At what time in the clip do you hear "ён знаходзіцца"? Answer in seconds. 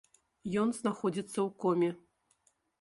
0.61-1.35